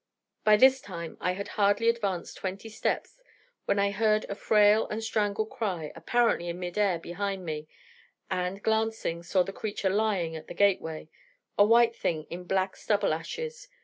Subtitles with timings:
[0.43, 3.19] But this time I had hardly advanced twenty steps,
[3.65, 7.67] when I heard a frail and strangled cry, apparently in mid air behind me,
[8.27, 11.07] and glancing, saw the creature lying at the gateway,
[11.55, 13.67] a white thing in black stubble ashes.